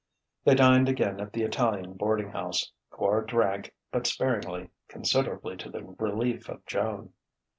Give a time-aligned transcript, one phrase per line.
[0.45, 2.71] They dined again at the Italian boarding house.
[2.91, 7.13] Quard drank but sparingly, considerably to the relief of Joan....